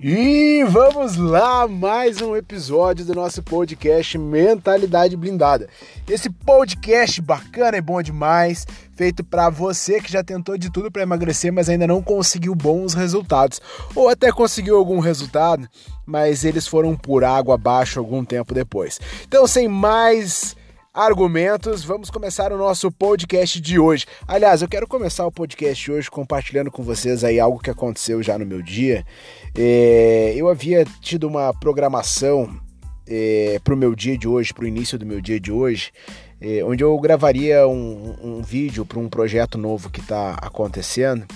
[0.00, 5.68] E vamos lá, mais um episódio do nosso podcast Mentalidade Blindada.
[6.08, 8.64] Esse podcast bacana e bom demais,
[8.94, 12.94] feito para você que já tentou de tudo para emagrecer, mas ainda não conseguiu bons
[12.94, 13.60] resultados,
[13.92, 15.68] ou até conseguiu algum resultado,
[16.06, 19.00] mas eles foram por água abaixo algum tempo depois.
[19.26, 20.54] Então, sem mais
[20.92, 24.06] argumentos, vamos começar o nosso podcast de hoje.
[24.26, 28.38] Aliás, eu quero começar o podcast hoje compartilhando com vocês aí algo que aconteceu já
[28.38, 29.04] no meu dia.
[29.56, 32.58] É, eu havia tido uma programação
[33.06, 35.92] é, para o meu dia de hoje, para o início do meu dia de hoje,
[36.40, 41.26] é, onde eu gravaria um, um vídeo para um projeto novo que está acontecendo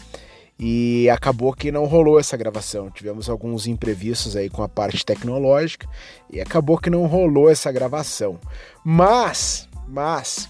[0.64, 2.88] e acabou que não rolou essa gravação.
[2.88, 5.88] Tivemos alguns imprevistos aí com a parte tecnológica
[6.30, 8.38] e acabou que não rolou essa gravação.
[8.84, 10.48] Mas, mas,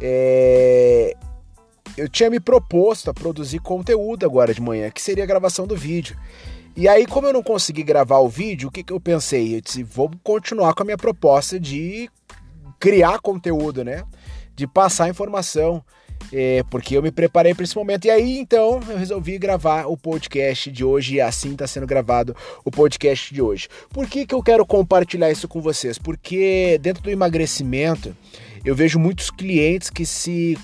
[0.00, 1.16] é...
[1.96, 5.74] eu tinha me proposto a produzir conteúdo agora de manhã, que seria a gravação do
[5.74, 6.16] vídeo.
[6.76, 9.56] E aí, como eu não consegui gravar o vídeo, o que, que eu pensei?
[9.56, 12.08] Eu disse, vou continuar com a minha proposta de
[12.78, 14.04] criar conteúdo, né?
[14.54, 15.82] De passar informação
[16.32, 18.04] é, porque eu me preparei para esse momento.
[18.04, 22.36] E aí, então, eu resolvi gravar o podcast de hoje e assim está sendo gravado
[22.64, 23.68] o podcast de hoje.
[23.90, 25.98] Por que, que eu quero compartilhar isso com vocês?
[25.98, 28.16] Porque dentro do emagrecimento,
[28.64, 30.56] eu vejo muitos clientes que se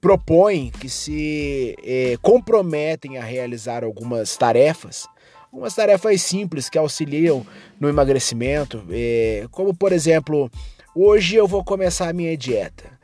[0.00, 5.08] propõem, que se é, comprometem a realizar algumas tarefas,
[5.50, 7.44] algumas tarefas simples que auxiliam
[7.80, 10.48] no emagrecimento, é, como por exemplo,
[10.94, 12.97] hoje eu vou começar a minha dieta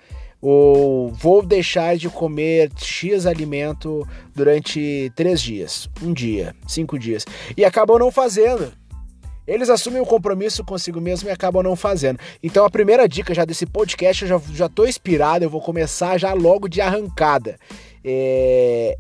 [0.47, 7.25] ou vou deixar de comer X alimento durante três dias, um dia, cinco dias,
[7.57, 8.71] e acabam não fazendo.
[9.47, 12.19] Eles assumem o compromisso consigo mesmo e acabam não fazendo.
[12.43, 16.19] Então a primeira dica já desse podcast, eu já, já tô inspirado, eu vou começar
[16.19, 17.59] já logo de arrancada.
[18.05, 18.99] É,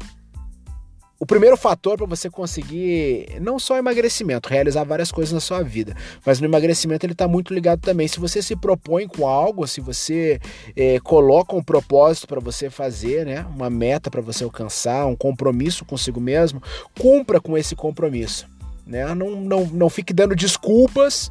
[1.24, 5.96] o primeiro fator para você conseguir não só emagrecimento, realizar várias coisas na sua vida,
[6.24, 8.06] mas no emagrecimento ele está muito ligado também.
[8.06, 10.38] Se você se propõe com algo, se você
[10.76, 15.82] é, coloca um propósito para você fazer, né, uma meta para você alcançar, um compromisso
[15.86, 16.62] consigo mesmo,
[17.00, 18.46] cumpra com esse compromisso.
[18.86, 19.14] Né?
[19.14, 21.30] Não, não, não fique dando desculpas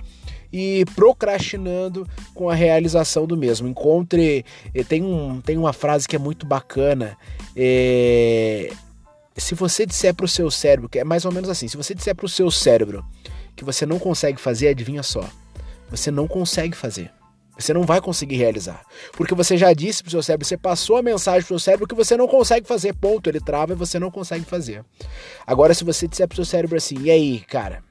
[0.52, 3.68] e procrastinando com a realização do mesmo.
[3.68, 4.44] Encontre.
[4.74, 7.16] Eh, tem, um, tem uma frase que é muito bacana.
[7.56, 8.72] É,
[9.42, 11.94] se você disser para o seu cérebro, que é mais ou menos assim, se você
[11.96, 13.04] disser para o seu cérebro
[13.56, 15.28] que você não consegue fazer, adivinha só,
[15.90, 17.12] você não consegue fazer.
[17.58, 18.84] Você não vai conseguir realizar.
[19.12, 21.66] Porque você já disse para o seu cérebro, você passou a mensagem para o seu
[21.66, 23.30] cérebro que você não consegue fazer, ponto.
[23.30, 24.84] Ele trava e você não consegue fazer.
[25.46, 27.84] Agora, se você disser para o seu cérebro assim, e aí, cara,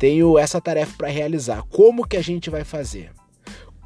[0.00, 3.12] tenho essa tarefa para realizar, como que a gente vai fazer?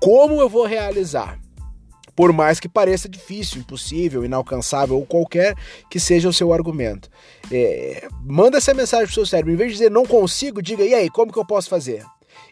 [0.00, 1.38] Como eu vou realizar?
[2.16, 5.54] Por mais que pareça difícil, impossível, inalcançável ou qualquer
[5.90, 7.10] que seja o seu argumento.
[7.52, 10.94] É, manda essa mensagem pro seu cérebro, em vez de dizer não consigo, diga e
[10.94, 12.02] aí, como que eu posso fazer?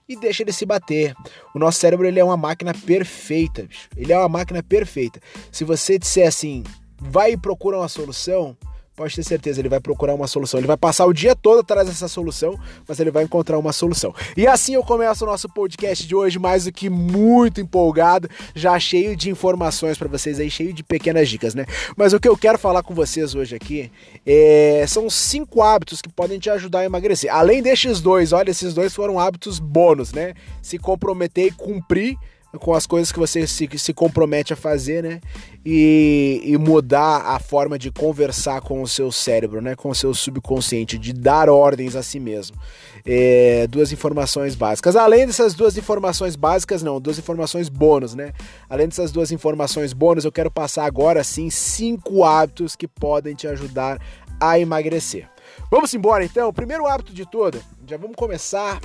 [0.06, 1.14] E deixa ele se bater.
[1.54, 3.88] O nosso cérebro ele é uma máquina perfeita, bicho.
[3.96, 5.18] ele é uma máquina perfeita.
[5.50, 6.62] Se você disser assim,
[7.00, 8.54] vai e procura uma solução,
[8.96, 10.60] pode ter certeza, ele vai procurar uma solução.
[10.60, 14.14] Ele vai passar o dia todo atrás dessa solução, mas ele vai encontrar uma solução.
[14.36, 18.78] E assim eu começo o nosso podcast de hoje, mais do que muito empolgado, já
[18.78, 21.66] cheio de informações para vocês aí, cheio de pequenas dicas, né?
[21.96, 23.90] Mas o que eu quero falar com vocês hoje aqui
[24.24, 24.84] é...
[24.86, 27.34] são cinco hábitos que podem te ajudar a emagrecer.
[27.34, 30.34] Além destes dois, olha, esses dois foram hábitos bônus, né?
[30.62, 32.16] Se comprometer e cumprir
[32.58, 35.20] com as coisas que você se, se compromete a fazer, né?
[35.64, 39.74] E, e, mudar a forma de conversar com o seu cérebro, né?
[39.74, 42.56] Com o seu subconsciente, de dar ordens a si mesmo.
[43.04, 44.96] É, duas informações básicas.
[44.96, 48.32] Além dessas duas informações básicas, não, duas informações bônus, né?
[48.68, 53.46] Além dessas duas informações bônus, eu quero passar agora sim cinco hábitos que podem te
[53.46, 54.00] ajudar
[54.40, 55.28] a emagrecer.
[55.70, 56.48] Vamos embora então.
[56.48, 58.80] O primeiro hábito de todo, já vamos começar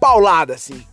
[0.00, 0.84] paulada assim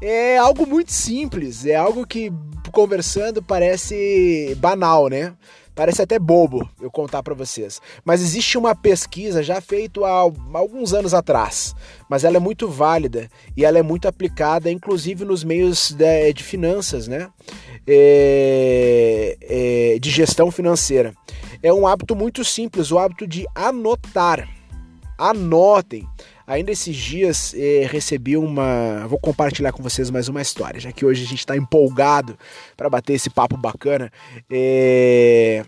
[0.00, 2.32] é algo muito simples, é algo que
[2.70, 5.34] conversando parece banal, né?
[5.74, 7.82] Parece até bobo eu contar para vocês.
[8.02, 11.74] Mas existe uma pesquisa já feita há alguns anos atrás,
[12.08, 16.42] mas ela é muito válida e ela é muito aplicada, inclusive nos meios de, de
[16.42, 17.28] finanças, né?
[17.86, 21.14] É, é, de gestão financeira.
[21.62, 24.48] É um hábito muito simples, o hábito de anotar.
[25.18, 26.06] Anotem.
[26.46, 29.04] Ainda esses dias eh, recebi uma.
[29.08, 32.38] Vou compartilhar com vocês mais uma história, já que hoje a gente está empolgado
[32.76, 34.12] para bater esse papo bacana.
[34.48, 35.64] Eh,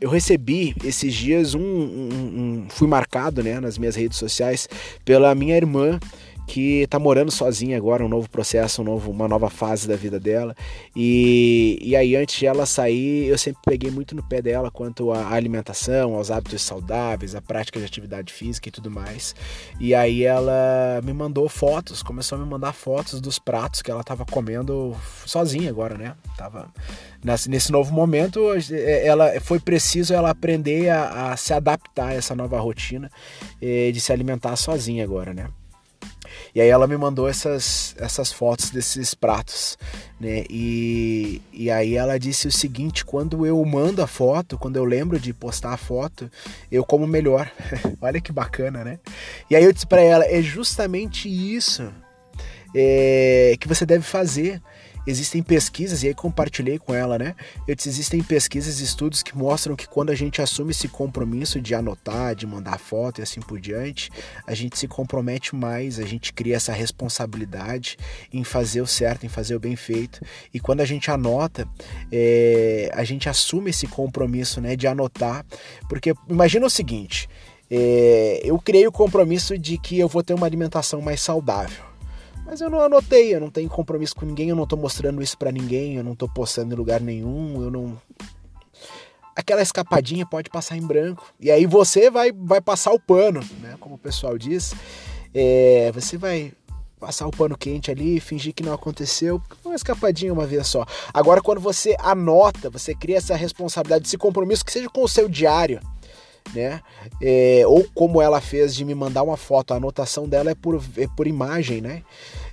[0.00, 4.68] eu recebi esses dias um, um, um, Fui marcado né, nas minhas redes sociais
[5.04, 6.00] pela minha irmã
[6.48, 10.18] que tá morando sozinha agora, um novo processo, um novo, uma nova fase da vida
[10.18, 10.56] dela.
[10.96, 15.12] E, e aí, antes de ela sair, eu sempre peguei muito no pé dela quanto
[15.12, 19.34] à alimentação, aos hábitos saudáveis, à prática de atividade física e tudo mais.
[19.78, 24.02] E aí ela me mandou fotos, começou a me mandar fotos dos pratos que ela
[24.02, 24.96] tava comendo
[25.26, 26.14] sozinha agora, né?
[26.34, 26.72] Tava
[27.46, 28.40] nesse novo momento,
[29.04, 33.10] ela foi preciso ela aprender a, a se adaptar a essa nova rotina
[33.60, 35.48] eh, de se alimentar sozinha agora, né?
[36.58, 39.78] E aí ela me mandou essas, essas fotos desses pratos,
[40.18, 40.42] né?
[40.50, 45.20] E, e aí ela disse o seguinte: quando eu mando a foto, quando eu lembro
[45.20, 46.28] de postar a foto,
[46.68, 47.48] eu como melhor.
[48.02, 48.98] Olha que bacana, né?
[49.48, 51.92] E aí eu disse para ela: é justamente isso
[52.74, 54.60] é, que você deve fazer
[55.08, 57.34] existem pesquisas, e aí compartilhei com ela, né?
[57.66, 61.60] Eu disse, existem pesquisas e estudos que mostram que quando a gente assume esse compromisso
[61.60, 64.10] de anotar, de mandar foto e assim por diante,
[64.46, 67.96] a gente se compromete mais, a gente cria essa responsabilidade
[68.32, 70.20] em fazer o certo, em fazer o bem feito.
[70.52, 71.66] E quando a gente anota,
[72.12, 74.76] é, a gente assume esse compromisso, né?
[74.76, 75.44] De anotar,
[75.88, 77.28] porque imagina o seguinte.
[77.70, 81.87] É, eu criei o compromisso de que eu vou ter uma alimentação mais saudável.
[82.48, 85.36] Mas eu não anotei, eu não tenho compromisso com ninguém, eu não tô mostrando isso
[85.36, 88.00] para ninguém, eu não tô postando em lugar nenhum, eu não.
[89.36, 91.26] Aquela escapadinha pode passar em branco.
[91.38, 93.76] E aí você vai, vai passar o pano, né?
[93.78, 94.74] Como o pessoal diz.
[95.34, 96.54] É, você vai
[96.98, 100.86] passar o pano quente ali, fingir que não aconteceu, uma escapadinha uma vez só.
[101.12, 105.28] Agora, quando você anota, você cria essa responsabilidade, esse compromisso que seja com o seu
[105.28, 105.80] diário
[106.54, 106.80] né?
[107.20, 110.82] É, ou como ela fez de me mandar uma foto, a anotação dela é por,
[110.96, 112.02] é por imagem, né?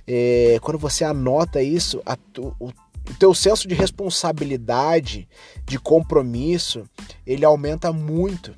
[0.06, 2.68] É, quando você anota isso, a, o,
[3.08, 5.28] o teu senso de responsabilidade,
[5.64, 6.84] de compromisso,
[7.26, 8.54] ele aumenta muito.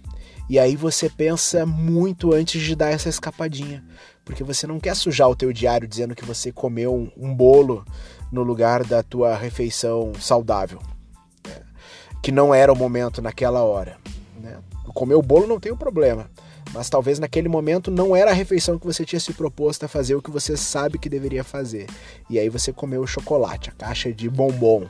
[0.49, 3.85] E aí você pensa muito antes de dar essa escapadinha,
[4.25, 7.85] porque você não quer sujar o teu diário dizendo que você comeu um, um bolo
[8.33, 10.81] no lugar da tua refeição saudável,
[11.47, 11.61] né?
[12.23, 13.99] que não era o momento naquela hora.
[14.41, 14.59] Né?
[14.95, 16.31] Comer o bolo não tem um problema,
[16.73, 20.15] mas talvez naquele momento não era a refeição que você tinha se proposto a fazer
[20.15, 21.87] o que você sabe que deveria fazer.
[22.29, 24.87] E aí você comeu o chocolate, a caixa de bombom.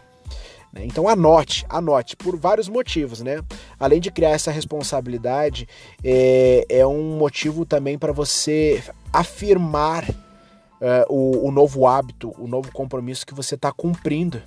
[0.73, 0.85] Né?
[0.85, 3.43] Então anote, anote, por vários motivos, né?
[3.79, 5.69] Além de criar essa responsabilidade,
[6.05, 8.83] é, é um motivo também para você
[9.13, 14.43] afirmar uh, o, o novo hábito, o novo compromisso que você está cumprindo.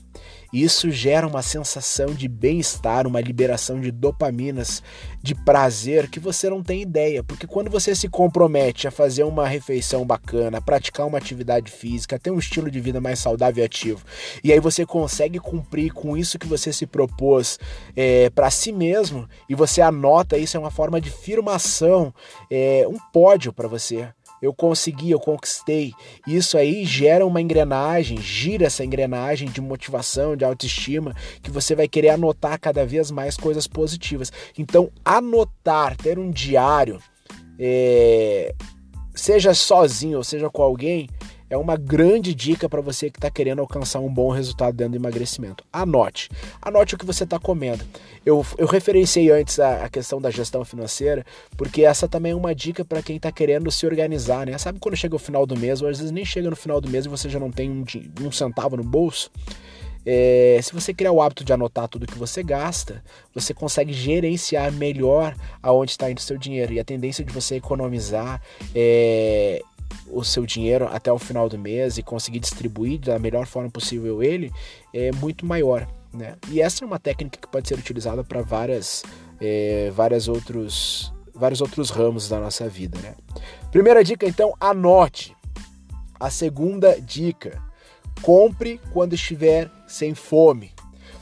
[0.51, 4.83] Isso gera uma sensação de bem-estar, uma liberação de dopaminas,
[5.23, 9.47] de prazer que você não tem ideia, porque quando você se compromete a fazer uma
[9.47, 13.65] refeição bacana, a praticar uma atividade física, ter um estilo de vida mais saudável e
[13.65, 14.03] ativo,
[14.43, 17.57] e aí você consegue cumprir com isso que você se propôs
[17.95, 22.13] é, para si mesmo, e você anota isso, é uma forma de firmação,
[22.49, 24.09] é, um pódio para você
[24.41, 25.93] eu consegui, eu conquistei.
[26.25, 31.87] Isso aí gera uma engrenagem, gira essa engrenagem de motivação, de autoestima, que você vai
[31.87, 34.31] querer anotar cada vez mais coisas positivas.
[34.57, 36.99] Então, anotar, ter um diário,
[37.59, 38.53] é,
[39.13, 41.07] seja sozinho ou seja com alguém,
[41.51, 44.97] é uma grande dica para você que está querendo alcançar um bom resultado dentro do
[44.97, 45.65] emagrecimento.
[45.71, 46.29] Anote.
[46.61, 47.83] Anote o que você está comendo.
[48.25, 51.25] Eu, eu referenciei antes a, a, questão da gestão financeira,
[51.57, 54.57] porque essa também é uma dica para quem está querendo se organizar, né?
[54.57, 56.89] Sabe quando chega o final do mês, ou às vezes nem chega no final do
[56.89, 57.83] mês e você já não tem um,
[58.21, 59.29] um centavo no bolso?
[60.05, 63.03] É, se você criar o hábito de anotar tudo que você gasta,
[63.33, 66.73] você consegue gerenciar melhor aonde está indo o seu dinheiro.
[66.73, 68.41] E a tendência de você economizar
[68.73, 69.61] é,
[70.07, 74.23] o seu dinheiro até o final do mês e conseguir distribuir da melhor forma possível
[74.23, 74.51] ele
[74.93, 75.87] é muito maior.
[76.13, 76.35] Né?
[76.49, 79.03] E essa é uma técnica que pode ser utilizada para várias,
[79.39, 82.99] é, várias outros, vários outros ramos da nossa vida.
[82.99, 83.15] Né?
[83.71, 85.35] Primeira dica, então, anote.
[86.19, 87.59] A segunda dica,
[88.21, 90.71] compre quando estiver sem fome.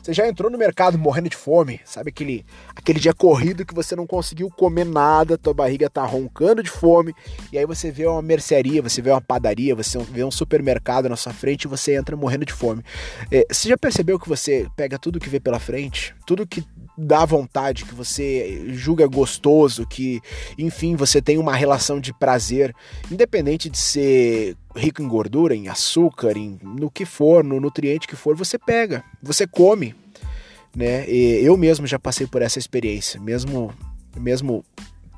[0.02, 2.46] Você já entrou no mercado morrendo de fome, sabe aquele
[2.76, 7.14] aquele dia corrido que você não conseguiu comer nada, tua barriga tá roncando de fome,
[7.52, 11.16] e aí você vê uma mercearia, você vê uma padaria, você vê um supermercado na
[11.16, 12.84] sua frente e você entra morrendo de fome.
[13.32, 16.64] É, você já percebeu que você pega tudo que vê pela frente, tudo que
[17.00, 20.22] dá vontade, que você julga gostoso, que,
[20.58, 22.76] enfim, você tem uma relação de prazer,
[23.12, 28.16] independente de ser rico em gordura, em açúcar, em no que for, no nutriente que
[28.16, 29.96] for, você pega, você come,
[30.76, 31.10] né?
[31.10, 33.74] E eu mesmo já passei por essa experiência, mesmo
[34.16, 34.66] mesmo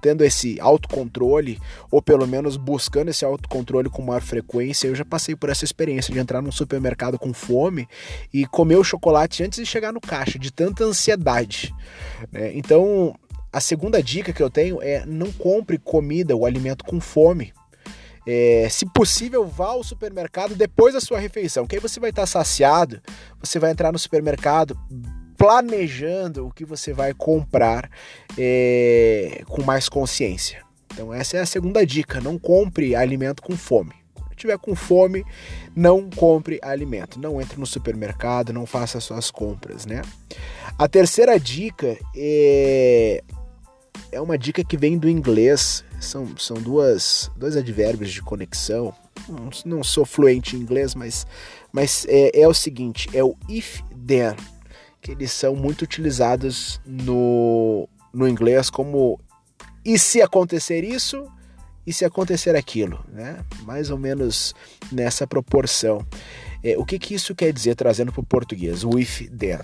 [0.02, 5.36] tendo esse autocontrole, ou pelo menos buscando esse autocontrole com maior frequência, eu já passei
[5.36, 7.88] por essa experiência de entrar num supermercado com fome
[8.34, 11.74] e comer o chocolate antes de chegar no caixa, de tanta ansiedade.
[12.32, 12.52] Né?
[12.56, 13.16] Então,
[13.54, 17.54] a segunda dica que eu tenho é não compre comida ou alimento com fome.
[18.26, 22.26] É, se possível, vá ao supermercado depois da sua refeição, que aí você vai estar
[22.26, 23.02] saciado,
[23.40, 24.78] você vai entrar no supermercado
[25.42, 27.90] planejando o que você vai comprar
[28.38, 30.64] é, com mais consciência.
[30.94, 33.94] Então essa é a segunda dica, não compre alimento com fome.
[34.30, 35.26] Se tiver com fome,
[35.76, 37.20] não compre alimento.
[37.20, 40.04] Não entre no supermercado, não faça suas compras, né?
[40.78, 43.24] A terceira dica é
[44.12, 45.84] é uma dica que vem do inglês.
[46.00, 48.94] São, são duas, dois advérbios de conexão.
[49.28, 51.26] Não, não sou fluente em inglês, mas,
[51.72, 54.36] mas é, é o seguinte: é o if then,
[55.02, 59.20] que eles são muito utilizados no, no inglês como
[59.84, 61.28] e se acontecer isso,
[61.86, 63.44] e se acontecer aquilo, né?
[63.64, 64.54] Mais ou menos
[64.92, 66.06] nessa proporção.
[66.64, 68.84] É, o que, que isso quer dizer trazendo para o português?
[68.84, 69.60] O if then.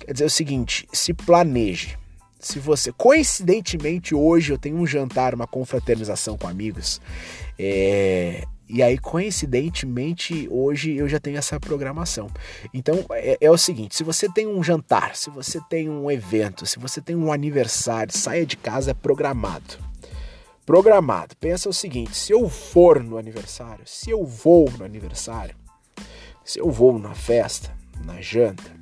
[0.00, 1.98] Quer dizer o seguinte: se planeje
[2.38, 2.92] se você.
[2.92, 7.00] Coincidentemente, hoje eu tenho um jantar, uma confraternização com amigos.
[7.58, 12.28] É, e aí, coincidentemente, hoje eu já tenho essa programação.
[12.74, 16.66] Então, é, é, o seguinte: se você tem um jantar, se você tem um evento,
[16.66, 19.78] se você tem um aniversário, saia de casa programado.
[20.64, 21.36] Programado.
[21.36, 25.54] Pensa o seguinte: se eu for no aniversário, se eu vou no aniversário,
[26.44, 27.72] se eu vou na festa,
[28.04, 28.74] na janta,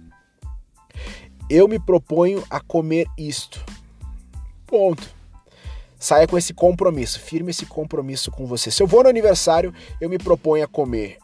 [1.51, 3.63] eu me proponho a comer isto.
[4.67, 5.24] Ponto.
[6.05, 8.71] Saia com esse compromisso, firme esse compromisso com você.
[8.71, 11.17] Se eu vou no aniversário, eu me proponho a comer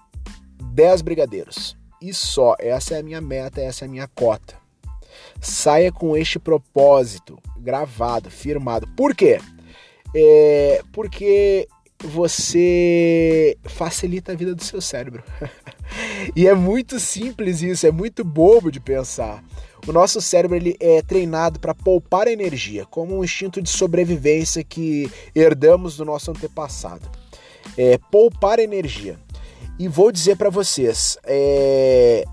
[0.73, 1.77] 10 brigadeiros.
[2.01, 4.55] E só, essa é a minha meta, essa é a minha cota.
[5.39, 8.89] Saia com este propósito gravado, firmado.
[8.97, 9.39] Por quê?
[10.17, 11.69] É porque
[12.03, 15.23] você facilita a vida do seu cérebro.
[16.35, 19.45] e é muito simples isso, é muito bobo de pensar.
[19.87, 25.11] O nosso cérebro ele é treinado para poupar energia, como um instinto de sobrevivência que
[25.35, 27.09] herdamos do nosso antepassado.
[27.77, 29.19] É, poupar energia.
[29.79, 32.25] E vou dizer para vocês, é,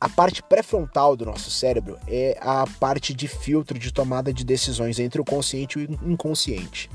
[0.00, 4.98] a parte pré-frontal do nosso cérebro é a parte de filtro de tomada de decisões
[4.98, 6.90] entre o consciente e o inconsciente.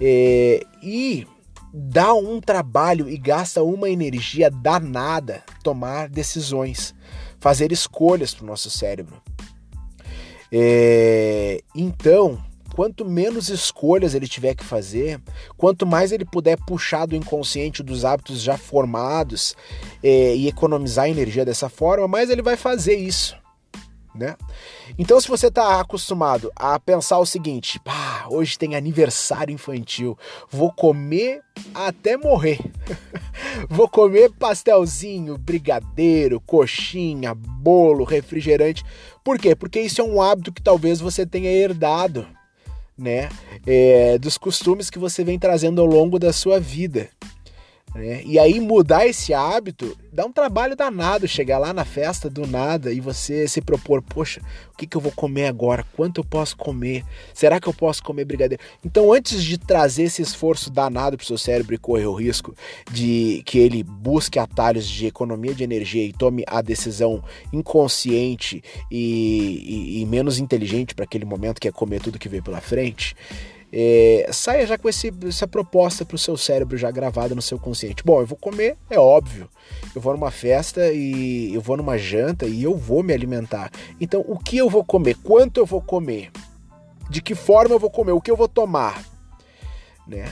[0.00, 1.26] É, e
[1.72, 6.94] dá um trabalho e gasta uma energia danada tomar decisões
[7.40, 9.20] fazer escolhas para o nosso cérebro.
[10.50, 12.38] É, então,
[12.74, 15.20] quanto menos escolhas ele tiver que fazer,
[15.56, 19.56] quanto mais ele puder puxar do inconsciente dos hábitos já formados
[20.02, 23.36] é, e economizar energia dessa forma, mais ele vai fazer isso
[24.16, 24.36] né?
[24.98, 30.18] Então, se você está acostumado a pensar o seguinte, pá, hoje tem aniversário infantil,
[30.50, 31.42] vou comer
[31.74, 32.58] até morrer.
[33.68, 38.84] vou comer pastelzinho, brigadeiro, coxinha, bolo, refrigerante.
[39.24, 39.54] Por quê?
[39.54, 42.26] Porque isso é um hábito que talvez você tenha herdado,
[42.96, 43.28] né?
[43.66, 47.08] É, dos costumes que você vem trazendo ao longo da sua vida.
[47.96, 48.22] Né?
[48.24, 52.92] E aí mudar esse hábito dá um trabalho danado chegar lá na festa do nada
[52.92, 54.40] e você se propor, poxa,
[54.72, 55.84] o que, que eu vou comer agora?
[55.94, 57.04] Quanto eu posso comer?
[57.34, 58.62] Será que eu posso comer brigadeiro?
[58.84, 62.54] Então, antes de trazer esse esforço danado para o seu cérebro e correr o risco
[62.90, 67.22] de que ele busque atalhos de economia de energia e tome a decisão
[67.52, 72.42] inconsciente e, e, e menos inteligente para aquele momento que é comer tudo que vem
[72.42, 73.14] pela frente,
[73.72, 77.58] é, saia já com esse, essa proposta para o seu cérebro já gravada no seu
[77.58, 78.02] consciente.
[78.04, 79.48] Bom, eu vou comer, é óbvio.
[79.94, 83.70] Eu vou numa festa e eu vou numa janta e eu vou me alimentar.
[84.00, 85.16] Então, o que eu vou comer?
[85.22, 86.30] Quanto eu vou comer?
[87.10, 88.12] De que forma eu vou comer?
[88.12, 89.02] O que eu vou tomar?
[90.06, 90.24] Né?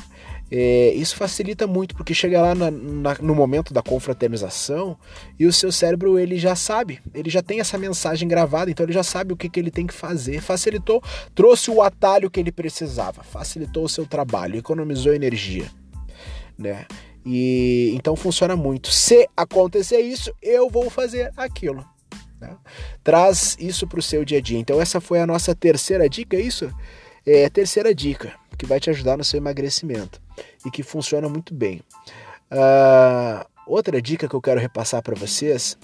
[0.51, 4.97] É, isso facilita muito porque chega lá na, na, no momento da confraternização
[5.39, 8.93] e o seu cérebro ele já sabe, ele já tem essa mensagem gravada, então ele
[8.93, 10.41] já sabe o que, que ele tem que fazer.
[10.41, 11.03] Facilitou,
[11.35, 15.67] trouxe o atalho que ele precisava, facilitou o seu trabalho, economizou energia,
[16.59, 16.87] né?
[17.25, 18.91] E então funciona muito.
[18.91, 21.83] Se acontecer isso, eu vou fazer aquilo.
[22.39, 22.55] Né?
[23.03, 24.59] Traz isso para o seu dia a dia.
[24.59, 26.71] Então essa foi a nossa terceira dica, é isso?
[27.27, 30.23] É terceira dica que vai te ajudar no seu emagrecimento
[30.65, 31.83] e que funciona muito bem.
[32.51, 35.77] Uh, outra dica que eu quero repassar para vocês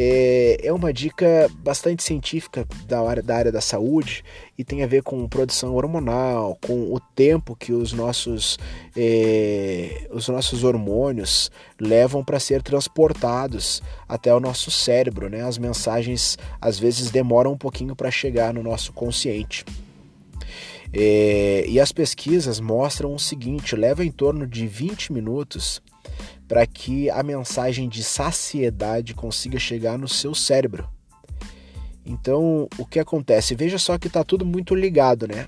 [0.00, 4.22] é, é, uma dica bastante científica da área, da área da saúde
[4.56, 8.58] e tem a ver com produção hormonal, com o tempo que os nossos,
[8.96, 15.28] é, os nossos hormônios levam para ser transportados até o nosso cérebro.
[15.28, 15.42] Né?
[15.42, 19.64] As mensagens às vezes demoram um pouquinho para chegar no nosso consciente.
[20.92, 25.82] É, e as pesquisas mostram o seguinte: leva em torno de 20 minutos
[26.46, 30.88] para que a mensagem de saciedade consiga chegar no seu cérebro.
[32.06, 33.54] Então, o que acontece?
[33.54, 35.46] Veja só que está tudo muito ligado, né?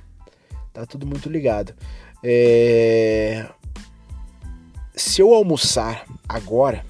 [0.74, 1.74] Tá tudo muito ligado.
[2.22, 3.48] É...
[4.94, 6.84] se eu almoçar agora,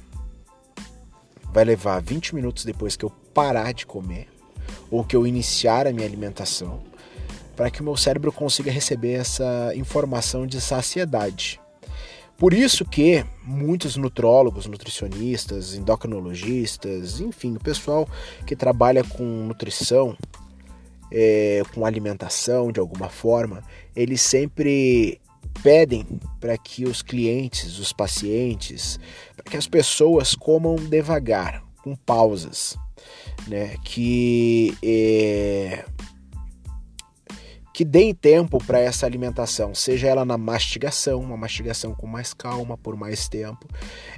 [1.52, 4.26] vai levar 20 minutos depois que eu parar de comer
[4.90, 6.83] ou que eu iniciar a minha alimentação
[7.61, 11.61] para que o meu cérebro consiga receber essa informação de saciedade.
[12.38, 18.09] Por isso que muitos nutrólogos, nutricionistas, endocrinologistas, enfim, o pessoal
[18.47, 20.17] que trabalha com nutrição,
[21.12, 23.62] é, com alimentação de alguma forma,
[23.95, 25.21] eles sempre
[25.62, 26.07] pedem
[26.40, 28.99] para que os clientes, os pacientes,
[29.37, 32.79] para que as pessoas comam devagar, com pausas,
[33.47, 33.76] né?
[33.85, 35.85] Que é,
[37.81, 42.77] que deem tempo para essa alimentação, seja ela na mastigação, uma mastigação com mais calma,
[42.77, 43.67] por mais tempo,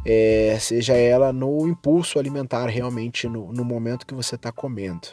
[0.04, 5.06] é, seja ela no impulso alimentar realmente no, no momento que você está comendo.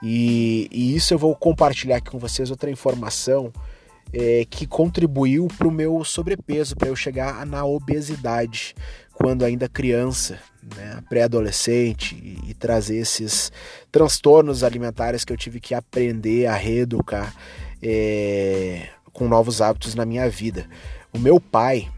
[0.00, 3.52] E, e, isso eu vou compartilhar aqui com vocês outra informação
[4.12, 8.72] é, que contribuiu para o meu sobrepeso, para eu chegar na obesidade
[9.12, 10.38] quando ainda criança,
[10.76, 13.50] né, pré-adolescente, e, e, trazer esses
[13.90, 17.34] transtornos alimentares que eu tive que aprender a reeducar
[17.82, 20.68] é, com novos hábitos na minha vida.
[21.12, 21.88] O meu pai,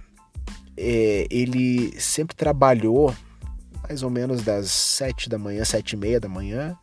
[0.77, 3.15] é, ele sempre trabalhou
[3.83, 6.77] mais ou menos das sete da manhã, sete e meia da manhã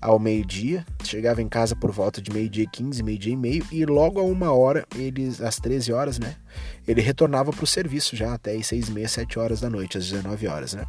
[0.00, 0.84] ao meio-dia.
[1.04, 4.22] Chegava em casa por volta de meio-dia e 15, meio-dia e meio, e logo a
[4.22, 6.36] uma hora, eles, às 13 horas, né?
[6.86, 9.98] Ele retornava para o serviço já até às 6 e meia, 7 horas da noite,
[9.98, 10.84] às 19 horas, né?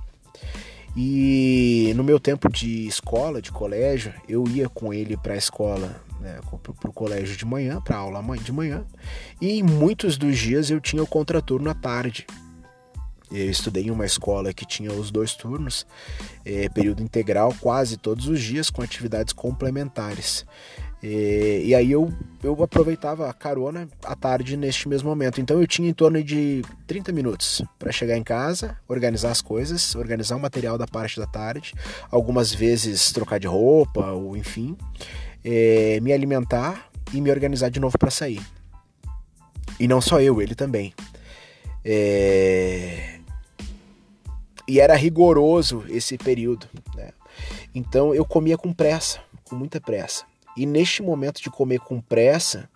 [0.96, 6.02] E no meu tempo de escola, de colégio, eu ia com ele para a escola,
[6.20, 6.40] né,
[6.80, 8.86] para o colégio de manhã, para aula de manhã,
[9.42, 12.26] e muitos dos dias eu tinha o contraturno à tarde.
[13.30, 15.86] Eu estudei em uma escola que tinha os dois turnos,
[16.46, 20.46] é, período integral, quase todos os dias, com atividades complementares.
[21.04, 25.40] E, e, aí eu, eu aproveitava a carona à tarde neste mesmo momento.
[25.40, 29.94] Então eu tinha em torno de 30 minutos para chegar em casa, organizar as coisas,
[29.94, 31.74] organizar o material da parte da tarde,
[32.10, 34.76] algumas vezes trocar de roupa, ou enfim,
[35.44, 38.42] é, me alimentar e me organizar de novo para sair.
[39.80, 40.94] E não só eu, ele também.
[41.84, 43.20] É...
[44.68, 46.68] E era rigoroso esse período.
[46.96, 47.12] Né?
[47.74, 50.26] Então eu comia com pressa, com muita pressa.
[50.58, 52.70] E neste momento de comer com pressa,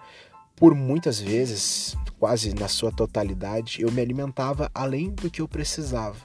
[0.56, 6.18] por muitas vezes, quase na sua totalidade, eu me alimentava além do que eu precisava.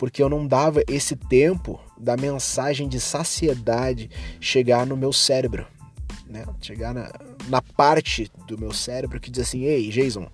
[0.00, 4.08] Porque eu não dava esse tempo da mensagem de saciedade
[4.40, 5.66] chegar no meu cérebro.
[6.26, 6.42] Né?
[6.62, 7.12] Chegar na,
[7.48, 10.26] na parte do meu cérebro que diz assim: Ei, Jason,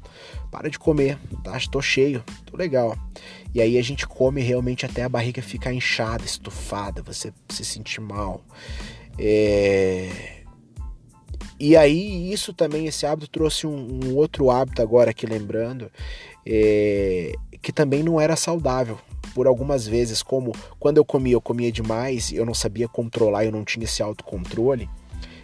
[0.53, 1.57] para de comer, tá?
[1.57, 2.97] Estou cheio, tô legal.
[3.53, 8.01] E aí a gente come realmente até a barriga ficar inchada, estufada, você se sentir
[8.01, 8.45] mal.
[9.19, 10.37] É
[11.59, 15.91] e aí, isso também, esse hábito trouxe um, um outro hábito agora aqui lembrando,
[16.47, 18.99] é, que também não era saudável.
[19.37, 23.53] Por algumas vezes, como quando eu comia, eu comia demais, eu não sabia controlar, eu
[23.53, 24.89] não tinha esse autocontrole,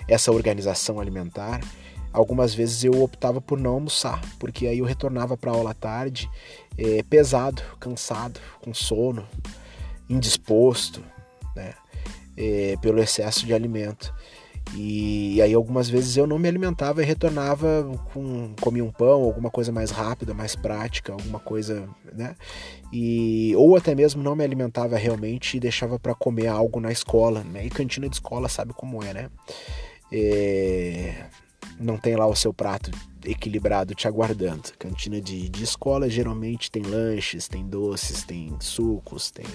[0.08, 1.60] essa organização alimentar.
[2.10, 6.30] Algumas vezes eu optava por não almoçar, porque aí eu retornava para aula à tarde
[6.78, 9.28] é, pesado, cansado, com sono,
[10.08, 11.04] indisposto,
[11.54, 11.74] né,
[12.34, 14.10] é, pelo excesso de alimento.
[14.74, 19.50] E, aí algumas vezes eu não me alimentava e retornava com comia um pão, alguma
[19.50, 22.34] coisa mais rápida, mais prática, alguma coisa, né?
[22.92, 27.44] E ou até mesmo não me alimentava realmente e deixava para comer algo na escola,
[27.44, 27.66] né?
[27.66, 29.30] E cantina de escola sabe como é, né?
[30.10, 31.26] É,
[31.78, 32.90] não tem lá o seu prato
[33.24, 34.72] equilibrado te aguardando.
[34.78, 39.46] Cantina de, de escola geralmente tem lanches, tem doces, tem sucos, tem.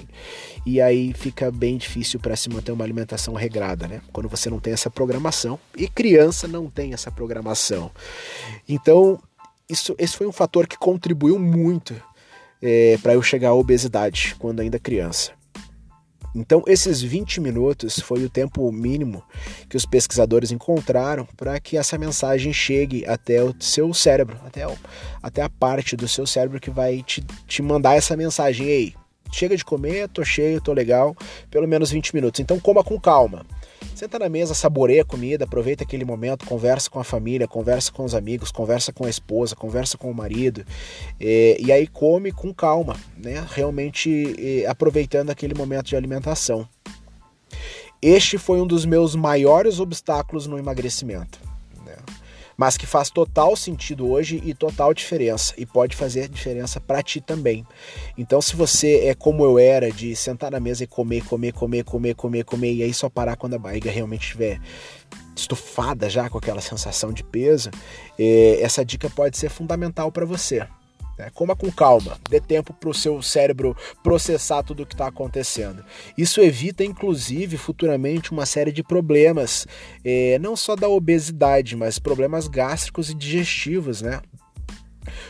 [0.66, 4.02] E aí fica bem difícil para se manter uma alimentação regrada, né?
[4.12, 5.60] Quando você não tem essa programação.
[5.76, 7.92] E criança não tem essa programação.
[8.68, 9.20] Então,
[9.70, 11.96] isso, esse foi um fator que contribuiu muito
[12.62, 15.37] é, para eu chegar à obesidade quando ainda criança.
[16.36, 19.24] Então, esses 20 minutos foi o tempo mínimo
[19.70, 24.76] que os pesquisadores encontraram para que essa mensagem chegue até o seu cérebro, até, o,
[25.22, 28.68] até a parte do seu cérebro que vai te, te mandar essa mensagem.
[28.68, 28.96] Ei,
[29.32, 31.16] chega de comer, tô cheio, tô legal,
[31.50, 32.40] pelo menos 20 minutos.
[32.40, 33.46] Então, coma com calma.
[33.96, 38.04] Senta na mesa, saboreia a comida, aproveita aquele momento, conversa com a família, conversa com
[38.04, 40.64] os amigos, conversa com a esposa, conversa com o marido.
[41.20, 43.44] É, e aí come com calma, né?
[43.50, 46.68] Realmente é, aproveitando aquele momento de alimentação.
[48.00, 51.47] Este foi um dos meus maiores obstáculos no emagrecimento
[52.58, 57.22] mas que faz total sentido hoje e total diferença e pode fazer diferença para ti
[57.22, 57.66] também.
[58.18, 61.84] Então, se você é como eu era, de sentar na mesa e comer, comer, comer,
[61.84, 64.60] comer, comer, comer, e aí só parar quando a barriga realmente estiver
[65.36, 67.70] estufada já com aquela sensação de peso,
[68.18, 70.66] é, essa dica pode ser fundamental para você.
[71.18, 71.30] Né?
[71.34, 75.84] Coma com calma, dê tempo para o seu cérebro processar tudo o que está acontecendo.
[76.18, 79.66] Isso evita, inclusive, futuramente uma série de problemas,
[80.06, 84.22] eh, não só da obesidade, mas problemas gástricos e digestivos, né?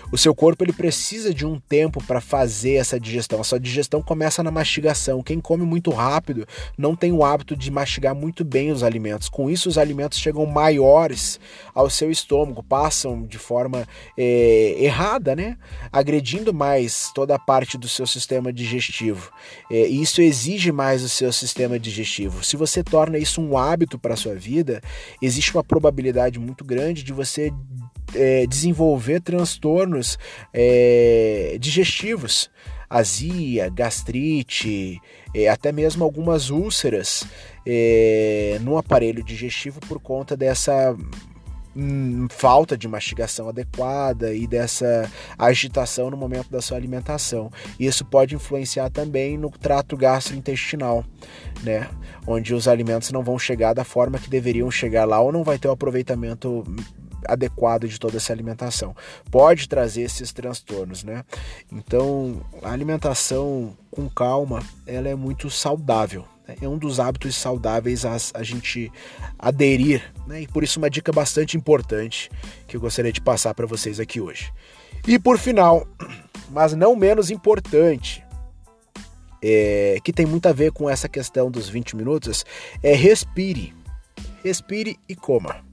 [0.09, 3.41] O seu corpo ele precisa de um tempo para fazer essa digestão.
[3.41, 5.21] A sua digestão começa na mastigação.
[5.21, 9.27] Quem come muito rápido não tem o hábito de mastigar muito bem os alimentos.
[9.27, 11.41] Com isso, os alimentos chegam maiores
[11.75, 13.85] ao seu estômago, passam de forma
[14.17, 15.57] é, errada, né?
[15.91, 19.29] Agredindo mais toda a parte do seu sistema digestivo.
[19.69, 22.45] É, e isso exige mais o seu sistema digestivo.
[22.45, 24.81] Se você torna isso um hábito para a sua vida,
[25.21, 27.51] existe uma probabilidade muito grande de você
[28.15, 29.96] é, desenvolver transtornos
[30.53, 32.49] é, digestivos,
[32.89, 34.99] azia, gastrite,
[35.33, 37.25] é, até mesmo algumas úlceras
[37.65, 40.95] é, no aparelho digestivo por conta dessa
[41.75, 47.51] hum, falta de mastigação adequada e dessa agitação no momento da sua alimentação.
[47.77, 51.03] Isso pode influenciar também no trato gastrointestinal,
[51.61, 51.89] né?
[52.25, 55.59] Onde os alimentos não vão chegar da forma que deveriam chegar lá ou não vai
[55.59, 56.63] ter o aproveitamento
[57.27, 58.95] adequado de toda essa alimentação.
[59.29, 61.23] Pode trazer esses transtornos, né?
[61.71, 66.25] Então, a alimentação com calma, ela é muito saudável.
[66.47, 66.55] Né?
[66.61, 68.91] É um dos hábitos saudáveis a, a gente
[69.37, 70.41] aderir, né?
[70.41, 72.29] E por isso uma dica bastante importante
[72.67, 74.51] que eu gostaria de passar para vocês aqui hoje.
[75.07, 75.87] E por final,
[76.49, 78.23] mas não menos importante,
[79.41, 82.45] é, que tem muito a ver com essa questão dos 20 minutos,
[82.81, 83.73] é respire.
[84.43, 85.66] Respire e coma.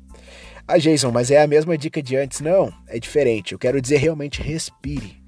[0.67, 2.41] Ah, Jason, mas é a mesma dica de antes?
[2.41, 3.53] Não, é diferente.
[3.53, 5.23] Eu quero dizer realmente respire.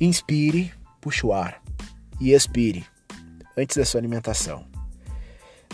[0.00, 1.60] Inspire, puxe o ar
[2.20, 2.86] e expire
[3.56, 4.64] antes da sua alimentação.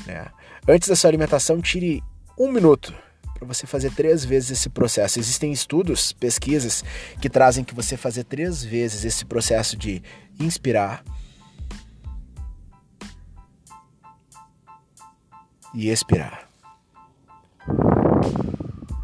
[0.07, 0.27] Né?
[0.67, 2.03] Antes da sua alimentação, tire
[2.39, 2.95] um minuto
[3.35, 5.19] para você fazer três vezes esse processo.
[5.19, 6.83] Existem estudos, pesquisas
[7.21, 10.03] que trazem que você fazer três vezes esse processo de
[10.41, 11.05] inspirar
[15.75, 16.52] e expirar.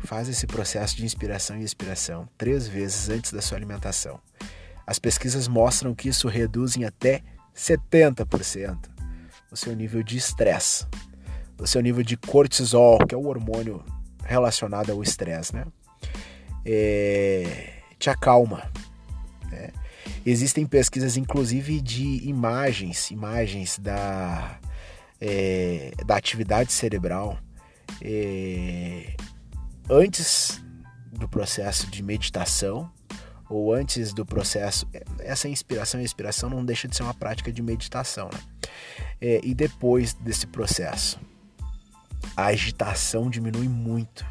[0.09, 4.19] Faz esse processo de inspiração e expiração três vezes antes da sua alimentação.
[4.87, 7.23] As pesquisas mostram que isso reduz em até
[7.55, 8.89] 70%
[9.53, 10.87] o seu nível de estresse,
[11.61, 13.85] o seu nível de cortisol, que é o hormônio
[14.25, 15.67] relacionado ao estresse, né?
[16.65, 18.73] É, te acalma.
[19.51, 19.73] Né?
[20.25, 24.59] Existem pesquisas, inclusive, de imagens, imagens da,
[25.21, 27.39] é, da atividade cerebral
[28.01, 29.15] é,
[29.91, 30.63] antes
[31.13, 32.91] do processo de meditação
[33.49, 34.87] ou antes do processo,
[35.21, 38.41] essa inspiração e expiração não deixa de ser uma prática de meditação, né?
[39.21, 41.19] É, e depois desse processo,
[42.37, 44.25] a agitação diminui muito.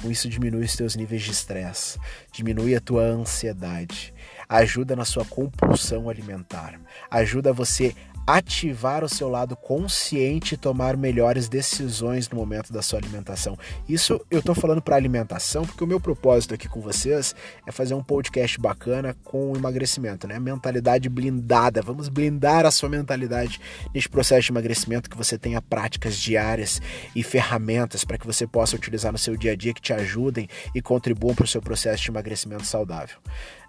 [0.00, 1.98] Com isso diminui os teus níveis de estresse,
[2.32, 4.11] diminui a tua ansiedade,
[4.52, 6.78] ajuda na sua compulsão alimentar,
[7.10, 7.94] ajuda você
[8.26, 13.58] ativar o seu lado consciente e tomar melhores decisões no momento da sua alimentação.
[13.88, 17.34] Isso eu estou falando para alimentação porque o meu propósito aqui com vocês
[17.66, 20.38] é fazer um podcast bacana com emagrecimento, né?
[20.38, 21.82] Mentalidade blindada.
[21.82, 23.60] Vamos blindar a sua mentalidade
[23.92, 26.80] neste processo de emagrecimento que você tenha práticas diárias
[27.16, 30.48] e ferramentas para que você possa utilizar no seu dia a dia que te ajudem
[30.74, 33.16] e contribuam para o seu processo de emagrecimento saudável.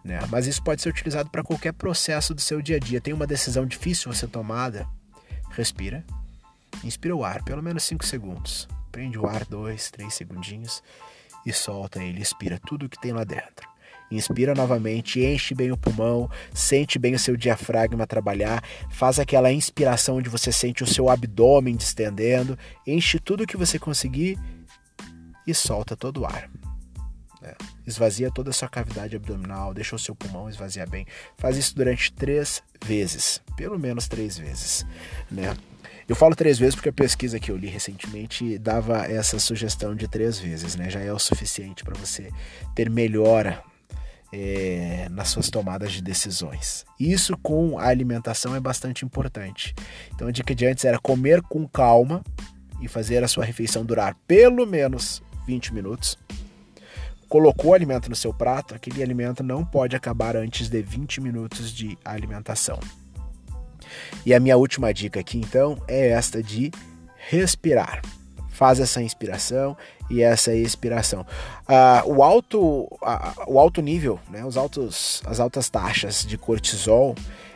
[0.04, 0.20] Né?
[0.30, 3.00] Mas isso pode ser utilizado para qualquer processo do seu dia a dia.
[3.00, 4.86] Tem uma decisão difícil você tomada,
[5.52, 6.04] respira,
[6.84, 8.68] inspira o ar, pelo menos 5 segundos.
[8.92, 10.84] Prende o ar 2, 3 segundinhos
[11.46, 13.72] e solta ele, expira tudo que tem lá dentro.
[14.12, 20.18] Inspira novamente, enche bem o pulmão, sente bem o seu diafragma trabalhar, faz aquela inspiração
[20.18, 24.38] onde você sente o seu abdômen distendendo, enche tudo que você conseguir
[25.48, 26.50] e solta todo o ar.
[27.42, 27.56] É.
[27.86, 31.06] Esvazia toda a sua cavidade abdominal, deixa o seu pulmão esvaziar bem.
[31.38, 34.86] Faz isso durante três vezes, pelo menos três vezes,
[35.30, 35.56] né?
[36.08, 40.08] Eu falo três vezes porque a pesquisa que eu li recentemente dava essa sugestão de
[40.08, 40.90] três vezes, né?
[40.90, 42.30] Já é o suficiente para você
[42.76, 43.64] ter melhora
[44.34, 46.86] é, nas suas tomadas de decisões.
[47.00, 49.76] Isso com a alimentação é bastante importante.
[50.14, 52.24] Então a dica de antes era comer com calma
[52.82, 56.18] e fazer a sua refeição durar pelo menos 20 minutos
[57.34, 61.74] colocou o alimento no seu prato, aquele alimento não pode acabar antes de 20 minutos
[61.74, 62.80] de alimentação.
[64.24, 66.70] E a minha última dica aqui então é esta de
[67.28, 68.04] respirar.
[68.50, 69.76] Faz essa inspiração
[70.12, 71.26] e essa expiração.
[71.68, 72.88] Uh, o, alto, uh,
[73.48, 77.16] o alto nível, né, os altos, as altas taxas de cortisol,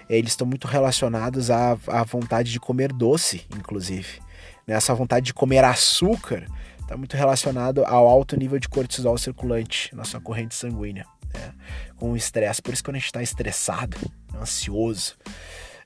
[0.10, 4.22] eles estão muito relacionados à, à vontade de comer doce, inclusive.
[4.66, 4.74] Né?
[4.74, 6.48] Essa vontade de comer açúcar
[6.88, 11.06] está muito relacionado ao alto nível de cortisol circulante na sua corrente sanguínea.
[11.34, 11.54] né?
[11.98, 12.62] com o estresse.
[12.62, 13.98] Por isso, quando a gente está estressado,
[14.36, 15.16] ansioso,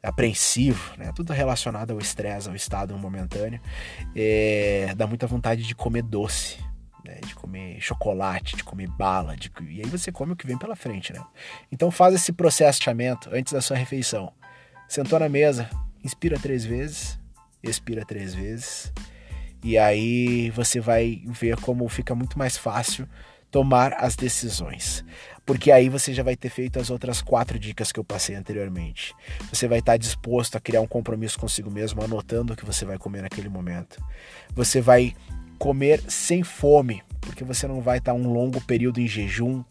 [0.04, 1.12] apreensivo, né?
[1.16, 3.60] tudo relacionado ao estresse, ao estado momentâneo,
[4.16, 6.58] é, dá muita vontade de comer doce.
[7.04, 9.52] Né, de comer chocolate, de comer bala, de...
[9.72, 11.20] e aí você come o que vem pela frente, né?
[11.72, 12.32] Então faz esse
[12.80, 14.32] chamamento antes da sua refeição.
[14.88, 15.68] Sentou na mesa,
[16.04, 17.20] inspira três vezes,
[17.64, 18.94] expira três vezes,
[19.63, 23.08] e aí você vai ver como fica muito mais fácil
[23.52, 25.04] tomar as decisões.
[25.45, 29.13] Porque aí você já vai ter feito as outras quatro dicas que eu passei anteriormente.
[29.52, 32.97] Você vai estar disposto a criar um compromisso consigo mesmo, anotando o que você vai
[32.97, 34.02] comer naquele momento.
[34.56, 35.13] Você vai
[35.60, 39.63] comer sem fome, porque você não vai estar um longo período em jejum.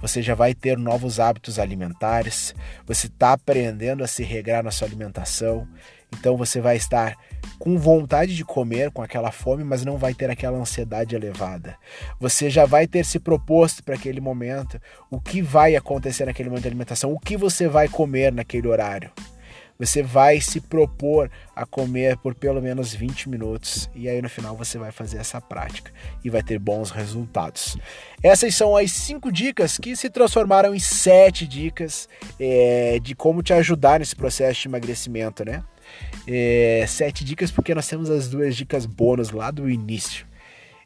[0.00, 2.54] Você já vai ter novos hábitos alimentares.
[2.86, 5.68] Você está aprendendo a se regrar na sua alimentação.
[6.12, 7.16] Então você vai estar
[7.58, 11.76] com vontade de comer, com aquela fome, mas não vai ter aquela ansiedade elevada.
[12.20, 16.62] Você já vai ter se proposto para aquele momento o que vai acontecer naquele momento
[16.62, 19.10] de alimentação, o que você vai comer naquele horário.
[19.78, 24.56] Você vai se propor a comer por pelo menos 20 minutos e aí no final
[24.56, 25.92] você vai fazer essa prática
[26.24, 27.78] e vai ter bons resultados.
[28.20, 32.08] Essas são as cinco dicas que se transformaram em sete dicas
[32.40, 35.62] é, de como te ajudar nesse processo de emagrecimento, né?
[36.26, 40.28] É, sete dicas, porque nós temos as duas dicas bônus lá do início.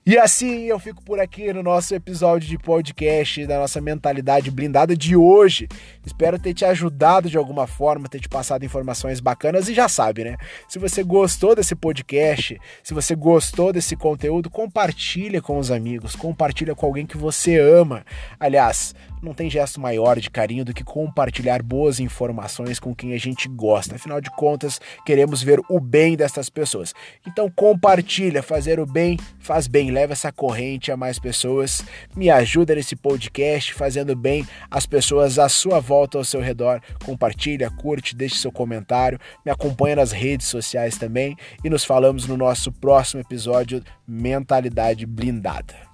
[0.05, 4.97] E assim eu fico por aqui no nosso episódio de podcast da nossa mentalidade blindada
[4.97, 5.69] de hoje.
[6.05, 10.25] Espero ter te ajudado de alguma forma, ter te passado informações bacanas e já sabe,
[10.25, 10.37] né?
[10.69, 16.75] Se você gostou desse podcast, se você gostou desse conteúdo, compartilha com os amigos, compartilha
[16.75, 18.05] com alguém que você ama.
[18.41, 23.19] Aliás, não tem gesto maior de carinho do que compartilhar boas informações com quem a
[23.19, 23.95] gente gosta.
[23.95, 26.93] Afinal de contas, queremos ver o bem dessas pessoas.
[27.27, 31.85] Então compartilha, fazer o bem faz bem, leva essa corrente a mais pessoas.
[32.17, 36.81] Me ajuda nesse podcast fazendo bem às pessoas à sua volta, ao seu redor.
[37.05, 42.37] Compartilha, curte, deixe seu comentário, me acompanha nas redes sociais também e nos falamos no
[42.37, 45.92] nosso próximo episódio Mentalidade Blindada.